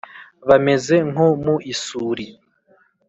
[0.47, 2.25] bameze nko mu isuri